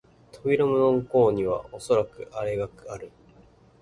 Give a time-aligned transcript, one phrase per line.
[0.31, 3.11] 扉の向こうにはおそらくアレがある